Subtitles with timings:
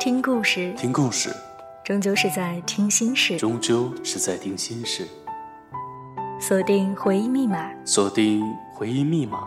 [0.00, 1.30] 听故事，听故事，
[1.84, 3.36] 终究是在听心事。
[3.36, 5.06] 终究是在听心事。
[6.40, 8.42] 锁定回忆密码，锁定
[8.72, 9.46] 回忆密码，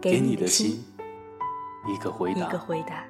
[0.00, 0.84] 给你的心心
[1.94, 2.48] 一个回答一答。
[2.48, 3.04] 个回答。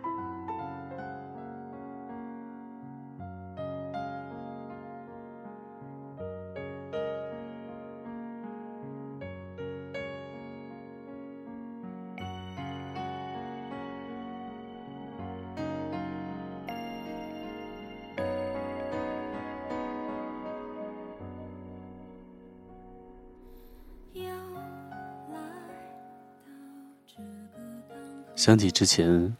[28.36, 29.35] 想起之前，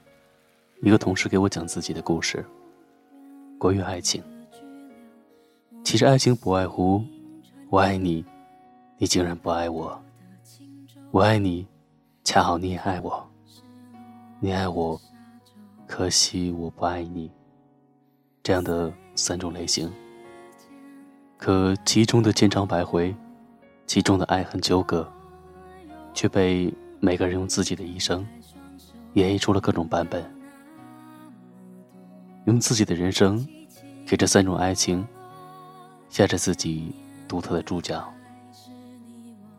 [0.81, 2.43] 一个同事给我讲自己的故事，
[3.59, 4.23] 关于爱情。
[5.85, 7.05] 其实爱情不外乎，
[7.69, 8.25] 我爱你，
[8.97, 9.95] 你竟然不爱我；
[11.11, 11.67] 我爱你，
[12.25, 13.23] 恰好你也爱我；
[14.41, 14.99] 你爱我，
[15.87, 17.31] 可惜我不爱你。
[18.43, 19.93] 这样的三种类型。
[21.37, 23.15] 可其中的千疮百回，
[23.87, 25.07] 其中的爱恨纠葛，
[26.15, 28.27] 却被每个人用自己的一生。
[29.17, 30.23] 演绎出了各种版本，
[32.45, 33.47] 用自己的人生
[34.07, 35.07] 给这三种爱情
[36.11, 36.95] 下着自己
[37.27, 38.13] 独特的注脚。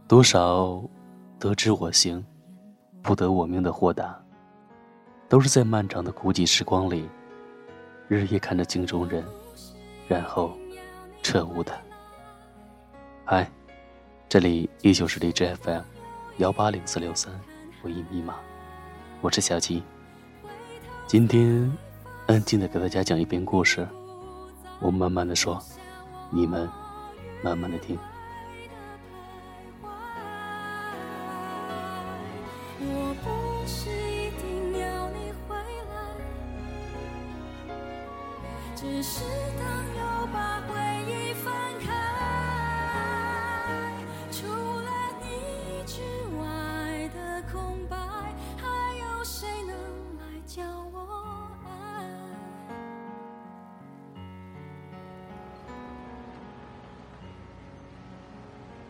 [0.08, 0.80] 多少
[1.40, 2.24] 得知我幸，
[3.02, 4.16] 不得我命的豁达，
[5.28, 7.10] 都是在漫长的孤寂时光里，
[8.08, 9.26] 日夜看着镜中人，
[10.08, 10.56] 然后
[11.24, 11.76] 彻悟的。
[13.26, 13.50] 嗨，
[14.30, 15.82] 这里依旧是荔枝 FM
[16.38, 17.34] 幺八零四六三
[17.82, 18.36] 回忆密码。
[19.20, 19.82] 我是小七，
[21.08, 21.76] 今天
[22.28, 23.88] 安静的给大家讲一遍故事，
[24.80, 25.60] 我慢慢的说，
[26.30, 26.70] 你们
[27.42, 27.98] 慢慢的听。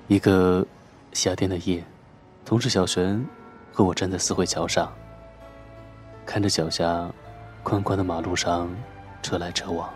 [0.08, 0.66] 一个
[1.12, 1.84] 夏天的夜，
[2.46, 3.26] 同事小璇
[3.74, 4.90] 和我站在四惠桥上，
[6.26, 7.10] 看着脚下
[7.62, 8.70] 宽宽的马路上
[9.22, 9.90] 车来车往，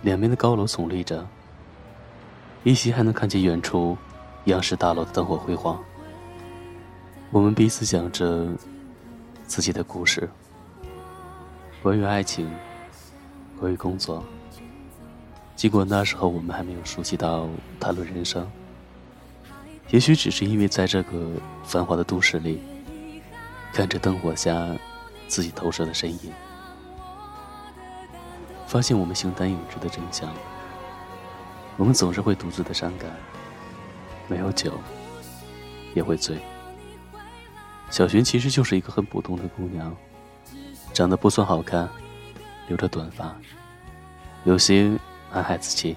[0.00, 1.26] 两边的高楼耸立着，
[2.62, 3.98] 依稀还能看见远处
[4.46, 5.78] 央视大楼的灯火辉煌。
[7.30, 8.48] 我们彼此讲着
[9.46, 10.26] 自己的故事，
[11.82, 12.50] 关于爱情，
[13.60, 14.24] 关于工作。
[15.56, 17.48] 尽管那时候我们还没有熟悉到
[17.80, 18.50] 谈论人生，
[19.90, 21.30] 也许只是因为在这个
[21.64, 22.60] 繁华的都市里，
[23.72, 24.76] 看着灯火下
[25.28, 26.32] 自己投射的身影，
[28.66, 30.28] 发现我们形单影只的真相。
[31.76, 33.10] 我们总是会独自的伤感，
[34.28, 34.72] 没有酒
[35.94, 36.38] 也会醉。
[37.90, 39.94] 小璇其实就是一个很普通的姑娘，
[40.92, 41.88] 长得不算好看，
[42.68, 43.34] 留着短发，
[44.44, 44.90] 有些
[45.34, 45.96] 男孩子气，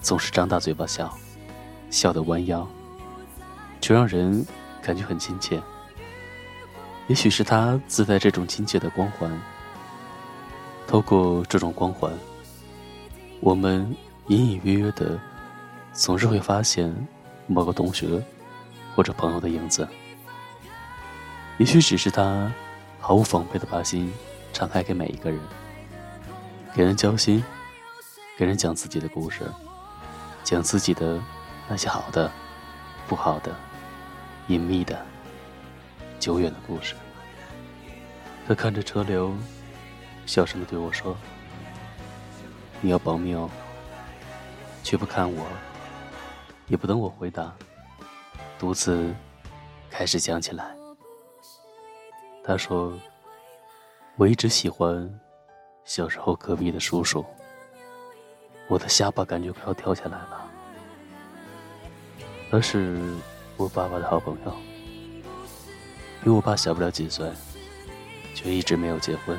[0.00, 1.14] 总是张大嘴巴笑，
[1.90, 2.66] 笑得弯腰，
[3.78, 4.42] 却让人
[4.80, 5.60] 感觉很亲切。
[7.08, 9.30] 也许是他自带这种亲切的光环，
[10.86, 12.10] 透过这种光环，
[13.40, 13.94] 我们
[14.28, 15.20] 隐隐约约的，
[15.92, 16.90] 总是会发现
[17.46, 18.22] 某个同学
[18.96, 19.86] 或者朋友的影子。
[21.58, 22.50] 也许只是他
[22.98, 24.10] 毫无防备的把心
[24.54, 25.38] 敞开给每一个人，
[26.74, 27.44] 给人交心。
[28.38, 29.42] 给人讲自己的故事，
[30.44, 31.20] 讲自己的
[31.66, 32.30] 那些好的、
[33.08, 33.52] 不好的、
[34.46, 34.96] 隐秘的、
[36.20, 36.94] 久远的故事。
[38.46, 39.34] 他看着车流，
[40.24, 41.16] 小声的对我说
[42.80, 43.50] ：“你要保密哦。”
[44.84, 45.44] 却不看我，
[46.68, 47.52] 也不等我回答，
[48.56, 49.12] 独自
[49.90, 50.76] 开始讲起来。
[52.44, 52.96] 他说
[54.14, 55.12] ：“我一直喜欢
[55.84, 57.26] 小时候隔壁的叔叔。”
[58.68, 60.50] 我的下巴感觉快要掉下来了。
[62.50, 63.00] 他是
[63.56, 64.54] 我爸爸的好朋友，
[66.22, 67.30] 比我爸小不了几岁，
[68.34, 69.38] 却一直没有结婚。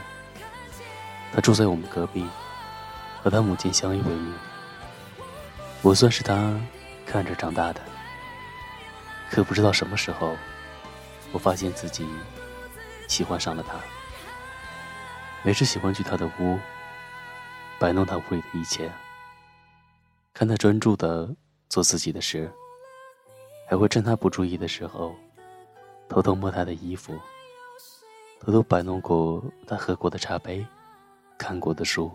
[1.31, 2.25] 他住在我们隔壁，
[3.21, 4.33] 和他母亲相依为命。
[5.83, 6.59] 我算是他
[7.05, 7.81] 看着长大的，
[9.29, 10.35] 可不知道什么时候，
[11.31, 12.03] 我发现自己
[13.07, 13.75] 喜欢上了他。
[15.43, 16.57] 每次喜欢去他的屋，
[17.79, 18.91] 摆弄他屋里的一切。
[20.33, 21.29] 看他专注的
[21.67, 22.49] 做自己的事，
[23.67, 25.13] 还会趁他不注意的时候，
[26.07, 27.13] 偷偷摸他的衣服，
[28.39, 30.65] 偷偷摆弄过他喝过的茶杯，
[31.37, 32.11] 看过的书。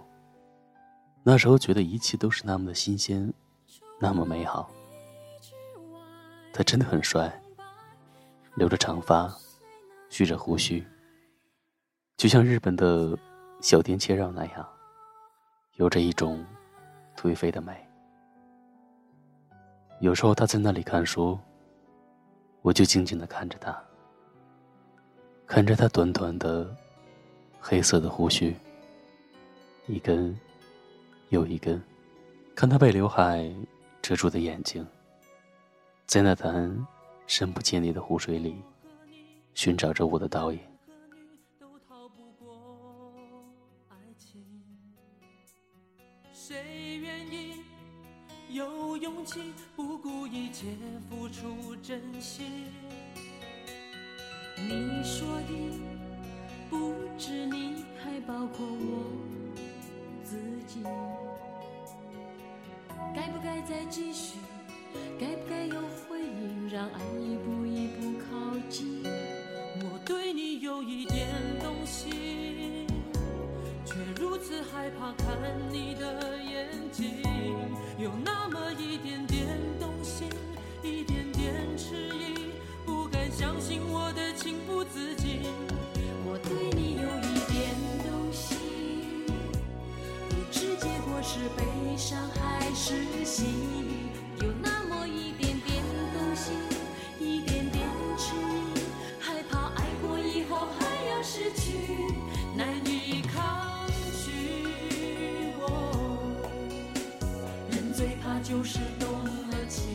[1.23, 3.33] 那时候觉得一切都是那么的新鲜，
[3.99, 4.71] 那么美好。
[6.53, 7.43] 他真的很帅，
[8.55, 9.31] 留着长发，
[10.09, 10.87] 蓄着胡须，
[12.17, 13.19] 就像日本的
[13.61, 14.69] 小田切让那样，
[15.75, 16.43] 有着一种
[17.17, 17.84] 颓废的美。
[20.01, 21.39] 有时候他在那里看书，
[22.63, 23.83] 我就静静的看着他，
[25.47, 26.75] 看着他短短的
[27.61, 28.55] 黑色的胡须，
[29.87, 30.37] 一根。
[31.31, 31.83] 又一根，
[32.55, 33.51] 看他被刘海
[34.01, 34.87] 遮住的眼睛，
[36.07, 36.87] 在那潭
[37.27, 38.63] 深不见底的湖水里，
[39.55, 40.61] 寻找着我的倒影。
[48.95, 49.41] 有勇气
[49.75, 50.67] 不顾一切
[51.11, 52.47] 付出真心？
[54.57, 55.53] 你说的
[56.71, 59.05] 不止你，还包括我。
[60.23, 60.37] 自
[60.69, 60.85] 己
[63.13, 64.37] 该不该再继续？
[65.19, 65.75] 该不该有
[66.09, 66.69] 回应？
[66.69, 67.35] 让爱一
[93.25, 93.45] 是喜？
[94.43, 95.83] 有那么一点点
[96.13, 96.55] 动心，
[97.19, 97.89] 一点点
[98.19, 98.39] 痴意，
[99.19, 101.79] 害怕爱过以后还要失去，
[102.55, 103.89] 难以抗
[104.23, 104.31] 拒。
[107.71, 109.87] 人最怕就是动了情，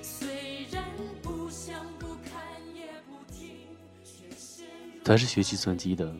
[0.00, 0.82] 虽然
[1.20, 2.40] 不想不看
[2.74, 3.68] 也不听。
[5.04, 6.10] 他是学计算机的，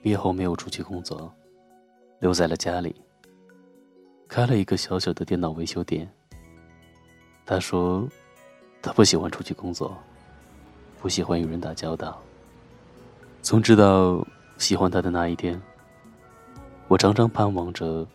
[0.00, 1.34] 毕业后没有出去工作，
[2.20, 2.94] 留在了家里。
[4.28, 6.08] 开了一个小小的电脑维修店。
[7.46, 8.06] 他说，
[8.82, 9.96] 他不喜欢出去工作，
[11.00, 12.20] 不喜欢与人打交道。
[13.40, 14.24] 从知道
[14.58, 15.58] 喜欢他的那一天，
[16.88, 18.06] 我常常盼望着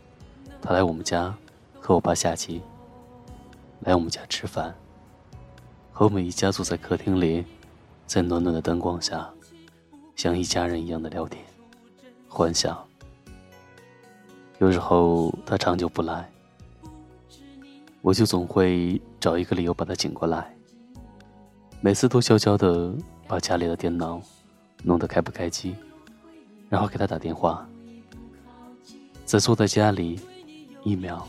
[0.62, 1.33] 他来我们家
[1.80, 2.62] 和我爸下棋，
[3.80, 4.74] 来我们家吃饭，
[5.92, 7.44] 和我们一家坐在客厅里，
[8.06, 9.27] 在暖暖的灯光下，
[10.16, 11.44] 像一家人一样的聊天、
[12.30, 12.88] 欢笑。
[14.63, 16.31] 有时候他长久不来，
[18.01, 20.56] 我就总会找一个理由把他请过来。
[21.81, 22.95] 每次都悄悄的
[23.27, 24.21] 把家里的电脑
[24.81, 25.75] 弄得开不开机，
[26.69, 27.68] 然后给他打电话，
[29.25, 30.18] 再坐在家里
[30.86, 31.27] 一秒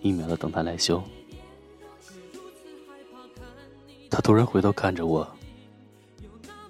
[0.00, 1.02] 一秒的等他来修。
[4.08, 5.28] 他突然回头看着我：“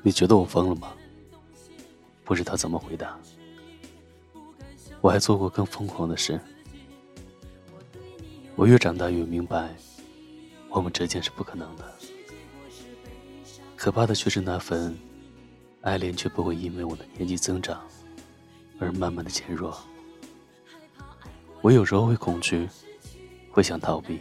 [0.03, 0.95] 你觉得我疯了吗？”
[2.25, 3.19] 不知道怎么回答。
[5.01, 6.39] 我还做过更疯狂的事。
[8.55, 9.75] 我越长大越明白，
[10.69, 11.95] 我们之间是不可能的。
[13.77, 14.95] 可怕的却是那份
[15.81, 17.81] 爱恋，却不会因为我的年纪增长
[18.79, 19.79] 而慢慢的减弱。
[21.63, 22.69] 我有时候会恐惧，
[23.51, 24.21] 会想逃避，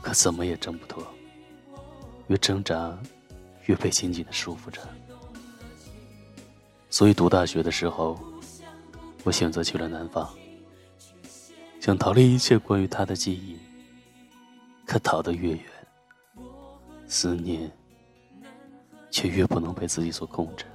[0.00, 1.06] 可怎么也挣不脱。
[2.26, 2.98] 越挣扎，
[3.66, 4.80] 越被紧紧的束缚着。
[6.90, 8.18] 所以读大学的时候。
[9.24, 10.28] 我选择去了南方，
[11.80, 13.58] 想逃离一切关于他的记忆。
[14.84, 15.64] 可逃得越远，
[17.06, 17.70] 思念
[19.10, 20.66] 却越不能被自己所控制。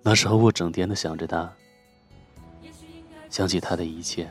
[0.00, 1.52] 那时候我整天的想着他，
[3.28, 4.30] 想起他的一切，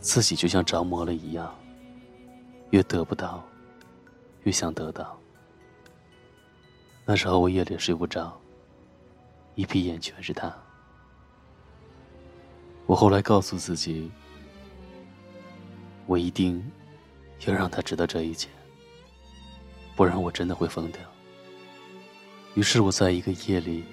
[0.00, 1.54] 自己就像着魔了一样，
[2.70, 3.42] 越得不到，
[4.42, 5.18] 越想得到。
[7.06, 8.38] 那时候我夜里睡不着，
[9.54, 10.54] 一闭眼全是他。
[12.90, 14.10] 我后来告诉自己，
[16.08, 16.60] 我一定
[17.46, 18.48] 要让他知道这一切，
[19.94, 21.00] 不然我真的会疯掉。
[22.56, 23.84] 于是我在一个夜里，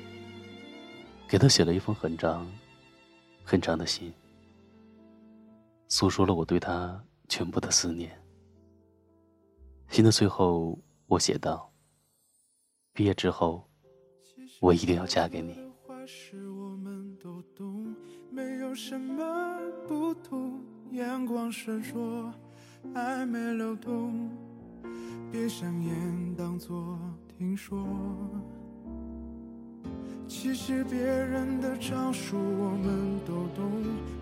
[1.27, 2.51] 给他写了一封很长、
[3.43, 4.11] 很长的信，
[5.89, 6.99] 诉说了我对他
[7.29, 8.19] 全部的思念。
[9.91, 10.75] 信的最后，
[11.05, 11.71] 我写道
[12.93, 13.69] ：“毕业之后，
[14.59, 15.55] 我一定要嫁给你。”
[18.77, 19.25] 什么
[19.87, 20.61] 不同？
[20.91, 22.31] 眼光闪烁，
[22.93, 24.29] 暧昧流动，
[25.31, 27.83] 闭上眼当作听说。
[30.27, 33.67] 其实别人的招数我们都懂，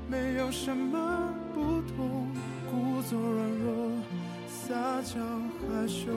[0.09, 2.29] 没有什么不同。
[2.71, 3.91] 故作软弱，
[4.47, 5.19] 撒娇
[5.67, 6.13] 害羞，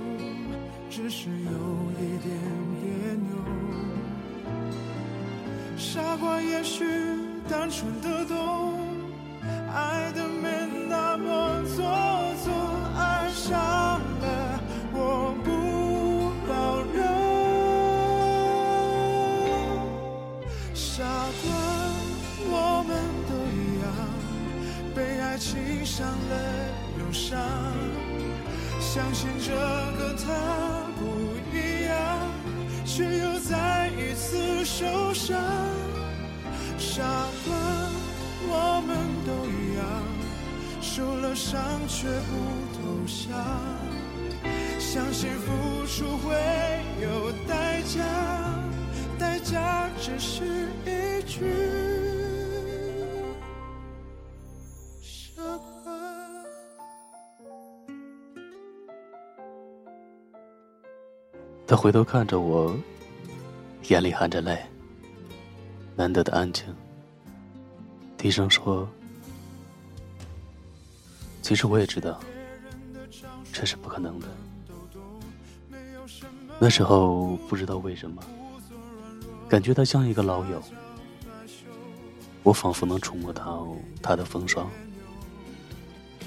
[0.89, 1.59] 只是有
[2.01, 2.39] 一点
[2.81, 3.35] 别扭。
[5.77, 6.85] 傻瓜也许
[7.49, 8.79] 单纯的懂，
[9.75, 11.77] 爱的没那么做
[12.45, 12.53] 作，
[12.95, 14.61] 爱上了
[14.93, 15.49] 我不
[16.47, 16.97] 保留。
[20.75, 21.03] 傻
[21.43, 21.49] 瓜，
[22.51, 22.53] 我
[22.87, 22.91] 们
[23.29, 23.89] 都一样，
[24.95, 26.35] 被爱情伤了
[26.99, 27.41] 又伤，
[28.79, 30.27] 相信这个他
[30.99, 31.01] 不
[31.57, 31.97] 一样，
[32.85, 35.68] 却又再一次受伤。
[36.99, 37.05] 傻
[37.45, 37.55] 瓜，
[38.49, 38.91] 我们
[39.25, 39.87] 都一样，
[40.83, 42.35] 受了伤却不
[42.75, 43.39] 投降，
[44.81, 46.35] 相信付出会
[47.01, 48.03] 有代价，
[49.17, 50.43] 代价只是
[50.85, 51.55] 一句
[55.01, 55.93] 傻瓜。
[61.65, 62.77] 他回头看着我，
[63.85, 64.59] 眼里含着泪。
[65.97, 66.65] 难得的安静，
[68.19, 68.87] 低声说
[71.41, 72.19] ：“其实我也知道，
[73.53, 74.27] 这是不可能的。
[76.59, 78.21] 那时候不知道为什么，
[79.49, 80.61] 感觉他像一个老友，
[82.43, 83.69] 我仿佛能触摸到
[84.03, 84.69] 他的风霜。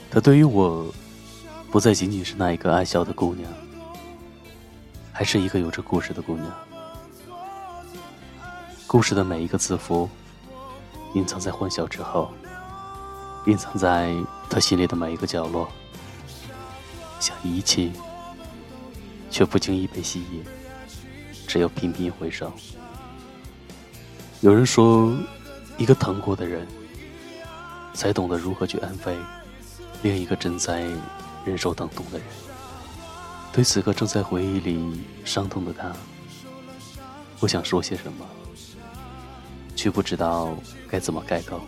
[0.10, 0.89] 他对于我，
[1.69, 3.51] 不再仅仅是那一个爱笑的姑娘，
[5.12, 6.50] 还是一个有着故事的姑娘。”
[8.88, 10.10] 故事的每一个字符，
[11.13, 12.31] 隐藏在欢笑之后，
[13.45, 14.15] 隐藏在
[14.49, 15.67] 他心里的每一个角落，
[17.19, 17.91] 想遗弃，
[19.29, 20.43] 却不经意被吸引，
[21.47, 22.51] 只有频频回首。
[24.39, 25.13] 有人说，
[25.77, 26.65] 一个疼过的人，
[27.93, 29.15] 才懂得如何去安慰
[30.01, 30.89] 另一个正在
[31.45, 32.27] 忍受疼痛的人。
[33.51, 35.91] 对此刻正在回忆里伤痛的他，
[37.41, 38.25] 我想说些什么。
[39.81, 40.55] 却不知道
[40.88, 41.59] 该怎么开口。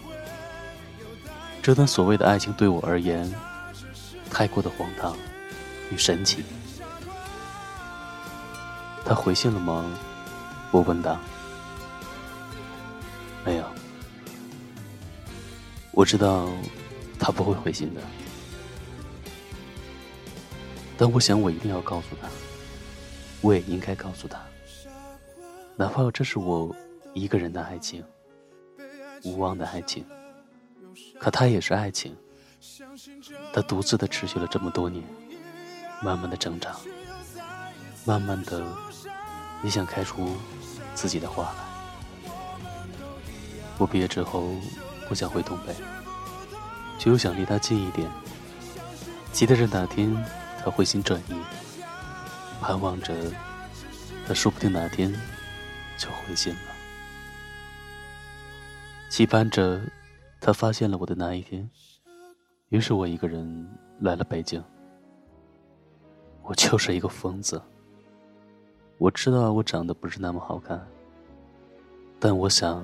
[1.64, 3.28] 这段所谓的爱情对我而言，
[4.30, 5.18] 太过的荒唐
[5.90, 6.44] 与神奇。
[9.04, 9.84] 他回信了吗？
[10.70, 11.18] 我问道。
[13.44, 13.66] 没有。
[15.90, 16.48] 我知道
[17.18, 18.02] 他不会回信的，
[21.00, 22.30] 但我想我一定要告诉他，
[23.42, 24.40] 我也应该告诉他，
[25.76, 26.76] 哪怕这是我。
[27.14, 28.04] 一个人的爱情，
[29.24, 30.06] 无望的爱情，
[31.20, 32.16] 可它也是爱情。
[33.54, 35.04] 它独自的持续了这么多年，
[36.02, 36.80] 慢慢的成长，
[38.06, 38.66] 慢慢的
[39.64, 40.36] 也想开出
[40.96, 42.30] 自己的花来。
[43.78, 44.50] 我毕业之后，
[45.08, 45.76] 不想回东北，
[46.98, 48.10] 却又想离他近一点，
[49.32, 50.16] 期待着哪天
[50.64, 51.34] 他回心转意，
[52.62, 53.14] 盼望着
[54.26, 55.14] 他说不定哪天
[55.98, 56.73] 就回心了。
[59.14, 59.80] 期盼着
[60.42, 61.70] 他发现了我的那一天，
[62.70, 64.60] 于是我一个人来了北京。
[66.42, 67.62] 我就是一个疯子。
[68.98, 70.84] 我知道我长得不是那么好看，
[72.20, 72.84] 但我想，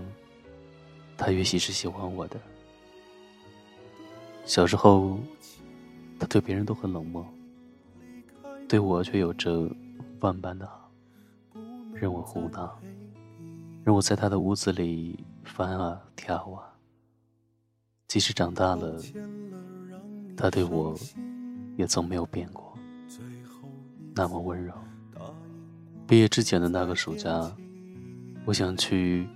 [1.17, 2.39] 他也许是喜欢我的。
[4.45, 5.17] 小时候，
[6.19, 7.25] 他对别人都很冷漠，
[8.67, 9.67] 对我却有着
[10.19, 10.91] 万般的好，
[11.91, 12.79] 任我胡闹，
[13.83, 15.25] 让我在他的屋子里。
[15.43, 16.73] 翻啊跳啊，
[18.07, 19.01] 即使长大了，
[20.37, 20.97] 他对我
[21.77, 22.77] 也从没有变过，
[24.15, 24.73] 那么温柔。
[26.07, 27.55] 毕业之前的那个暑假，
[28.45, 29.27] 我想去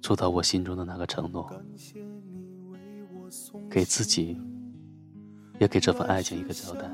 [0.00, 1.52] 做到我心中的那个承诺，
[3.70, 4.40] 给自己，
[5.58, 6.90] 也给这份爱情一个交代。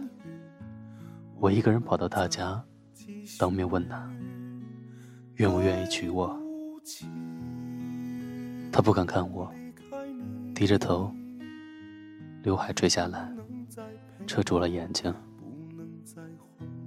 [1.39, 2.65] 我一个人跑到他家，
[3.39, 4.11] 当面问他，
[5.35, 6.37] 愿不愿意娶我。
[8.75, 9.49] 他不敢看我，
[10.53, 11.09] 低着头，
[12.43, 13.33] 刘海垂下来，
[14.27, 15.15] 遮住了眼睛，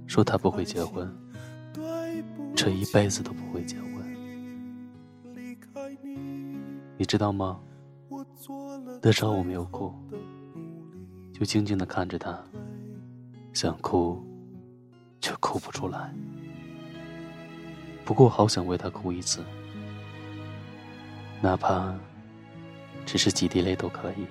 [0.06, 1.10] 说他不会结婚，
[2.54, 3.88] 这一辈子都不会结婚。
[6.98, 7.58] 你知道吗？
[9.00, 9.90] 那时候我没有哭，
[11.32, 12.38] 就静静的看着他，
[13.54, 14.22] 想哭，
[15.22, 16.14] 却哭不出来。
[18.04, 19.42] 不过好想为他哭一次。
[21.40, 21.94] 哪怕
[23.06, 24.26] 只是几滴泪都可以。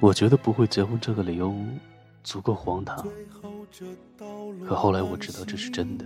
[0.00, 1.54] 我觉得不会结婚这个理由
[2.22, 3.06] 足够荒唐，
[4.66, 6.04] 可后来我知道这是真的。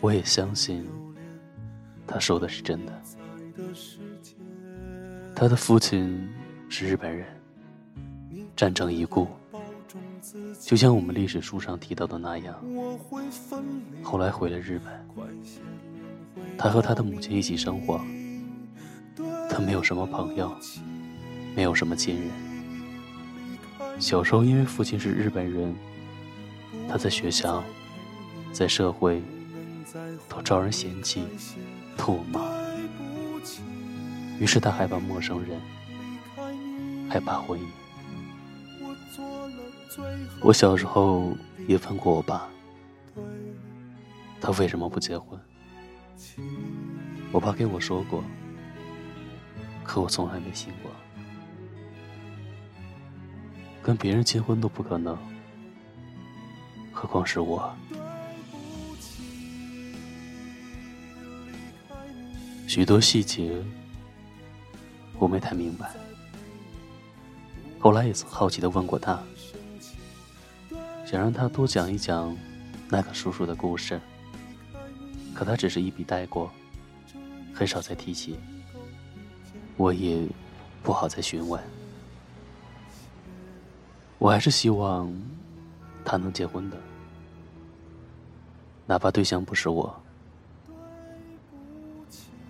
[0.00, 0.88] 我也相信
[2.06, 3.02] 他说的是真的。
[5.36, 6.28] 他的父亲
[6.68, 7.26] 是日本人，
[8.56, 9.28] 战争已故，
[10.60, 12.54] 就像我们历史书上提到的那样，
[14.02, 15.06] 后来回了日本。
[16.56, 18.00] 他和他的母亲一起生活，
[19.48, 20.54] 他没有什么朋友，
[21.54, 22.30] 没有什么亲人。
[23.98, 25.74] 小时候因为父亲是日本人，
[26.88, 27.62] 他在学校、
[28.52, 29.22] 在社会
[30.28, 31.24] 都招人嫌弃、
[31.98, 32.40] 唾骂，
[34.38, 35.60] 于是他害怕陌生人，
[37.08, 37.62] 害怕回忆。
[40.40, 42.48] 我小时候也问过我爸，
[44.40, 45.38] 他为什么不结婚？
[47.32, 48.24] 我爸给我说过，
[49.84, 50.90] 可我从来没信过。
[53.82, 55.16] 跟别人结婚都不可能，
[56.92, 57.74] 何况是我？
[62.68, 63.60] 许多细节
[65.18, 65.90] 我没太明白。
[67.78, 69.20] 后来也曾好奇的问过他，
[71.06, 72.36] 想让他多讲一讲
[72.88, 74.00] 那个叔叔的故事，
[75.40, 76.52] 可他只是一笔带过，
[77.54, 78.38] 很少再提起。
[79.78, 80.28] 我也
[80.82, 81.58] 不好再询问。
[84.18, 85.10] 我还是希望
[86.04, 86.76] 他能结婚的，
[88.84, 89.98] 哪怕对象不是我。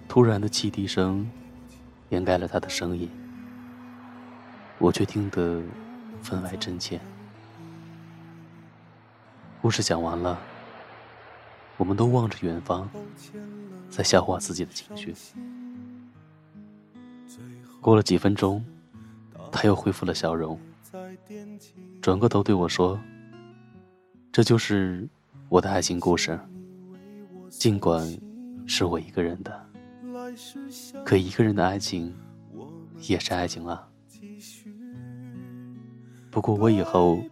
[0.08, 1.30] 突然的汽笛声
[2.08, 3.08] 掩盖了他的声音。
[4.78, 5.62] 我却听得
[6.24, 7.00] 分外真切。
[9.62, 10.36] 故事讲完了，
[11.80, 12.86] 我们都望着远方，
[13.88, 15.14] 在消化自己的情绪。
[17.80, 18.62] 过了几分钟，
[19.50, 20.60] 他又恢复了笑容，
[22.02, 23.00] 转过头对我说
[24.30, 25.08] ：“这就是
[25.48, 26.38] 我的爱情故事。
[27.48, 28.06] 尽管
[28.66, 29.66] 是我一个人的，
[31.02, 32.14] 可一个人的爱情
[33.08, 33.88] 也是爱情啊。”
[36.30, 37.24] 不过我以后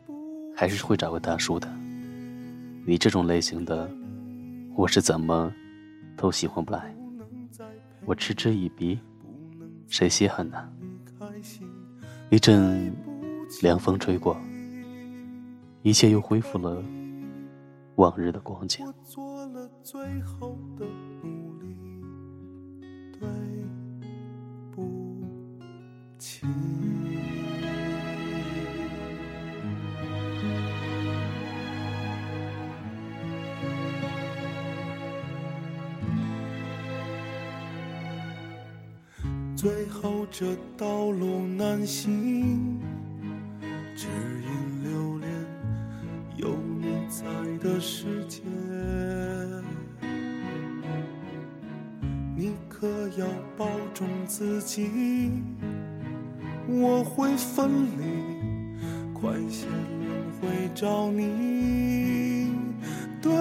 [0.56, 1.70] 还是会找个大叔的。
[2.86, 3.90] 你这种类型的，
[4.78, 5.52] 我是怎么
[6.16, 6.94] 都喜欢不来。
[8.04, 8.96] 我嗤之以鼻，
[9.88, 10.72] 谁稀罕呢？
[12.30, 12.94] 一阵
[13.60, 14.40] 凉风吹过，
[15.82, 16.80] 一切又恢复了
[17.96, 18.86] 往日的光景。
[23.18, 23.28] 对
[24.70, 24.86] 不
[26.20, 26.46] 起。
[39.58, 42.78] 最后这道路难行，
[43.96, 45.28] 只因留恋
[46.36, 47.24] 有你在
[47.58, 48.40] 的世界。
[52.36, 55.32] 你可要保重自己，
[56.68, 57.68] 我会分
[57.98, 58.78] 离，
[59.12, 62.52] 快些轮回找你。
[63.20, 63.32] 对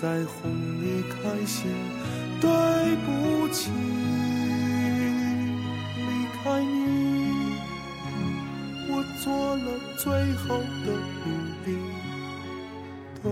[0.00, 1.70] 在哄你开心。
[2.40, 2.48] 对
[3.04, 3.70] 不起，
[5.94, 6.08] 离
[6.42, 7.54] 开你，
[8.88, 9.66] 我做了
[9.98, 10.88] 最后的
[11.26, 11.28] 努
[11.66, 11.68] 力。
[13.22, 13.28] 对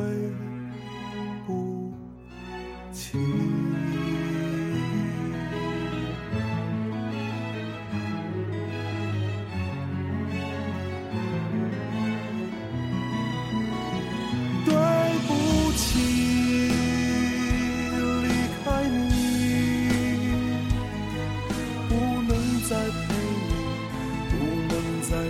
[25.11, 25.25] 在惹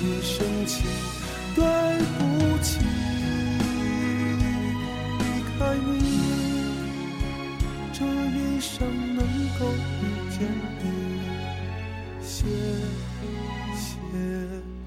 [0.00, 0.84] 你生气
[1.56, 1.64] 对
[2.18, 2.78] 不起
[5.18, 5.24] 离
[5.58, 5.90] 开你
[7.92, 9.26] 这一生能
[9.58, 10.84] 够遇见你
[12.22, 12.46] 谢
[13.74, 14.77] 谢